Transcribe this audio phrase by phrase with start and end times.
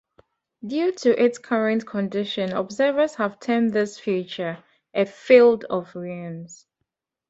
[0.65, 4.57] Due to its current condition, observers have termed this feature
[4.95, 6.65] a 'field of ruins'.